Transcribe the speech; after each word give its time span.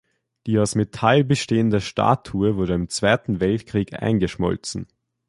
Die 0.47 0.57
aus 0.57 0.73
Metall 0.73 1.23
bestehende 1.23 1.79
Statue 1.79 2.55
wurde 2.55 2.73
im 2.73 2.89
Zweiten 2.89 3.39
Weltkrieg 3.39 3.93
eingeschmolzen. 4.01 4.87